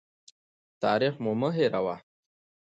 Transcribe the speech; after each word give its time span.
تاریخ 0.83 1.13
مو 1.23 1.31
مه 1.39 1.49
هېروه. 1.57 1.95